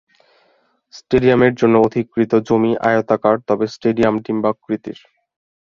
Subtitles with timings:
[0.93, 4.99] স্টেডিয়ামের জন্য অধিকৃত জমি আয়তাকার তবে স্টেডিয়াম ডিম্বাকৃতির।